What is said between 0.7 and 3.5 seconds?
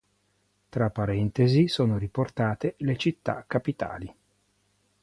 parentesi sono riportate le città